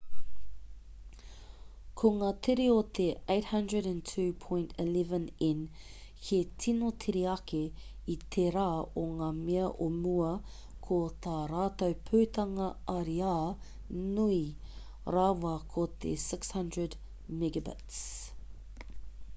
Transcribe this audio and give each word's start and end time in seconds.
ko 1.99 2.09
ngā 2.15 2.29
tere 2.47 2.63
o 2.75 2.79
te 2.99 3.03
802.11n 3.33 5.59
he 6.29 6.39
tino 6.65 6.89
tere 7.05 7.21
ake 7.35 7.59
i 8.15 8.17
tērā 8.37 8.65
o 9.03 9.05
ngā 9.19 9.29
mea 9.45 9.67
o 9.87 9.91
mua 10.01 10.31
ko 10.89 10.99
tā 11.29 11.37
rātou 11.55 11.95
putanga 12.11 12.71
ariā 12.97 13.37
nui 14.03 14.43
rawa 15.21 15.55
ko 15.75 15.85
te 16.05 16.17
600mbit/s 16.25 18.05